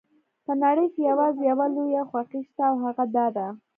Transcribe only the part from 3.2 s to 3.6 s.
ده.